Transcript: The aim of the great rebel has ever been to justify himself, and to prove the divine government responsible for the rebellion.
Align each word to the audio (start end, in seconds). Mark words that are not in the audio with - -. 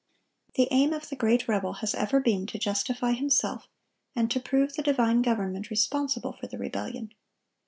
The 0.55 0.67
aim 0.71 0.93
of 0.93 1.09
the 1.09 1.15
great 1.15 1.47
rebel 1.47 1.73
has 1.73 1.93
ever 1.93 2.19
been 2.19 2.47
to 2.47 2.57
justify 2.57 3.11
himself, 3.11 3.67
and 4.15 4.31
to 4.31 4.39
prove 4.39 4.73
the 4.73 4.81
divine 4.81 5.21
government 5.21 5.69
responsible 5.69 6.33
for 6.33 6.47
the 6.47 6.57
rebellion. 6.57 7.13